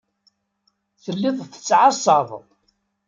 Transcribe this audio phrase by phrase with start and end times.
[1.03, 2.29] Telliḍ tettɛassaḍ.